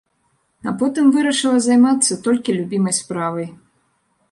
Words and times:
А 0.71 0.71
потым 0.79 1.11
вырашыла 1.17 1.59
займацца 1.67 2.19
толькі 2.29 2.57
любімай 2.59 2.93
справай. 3.03 3.47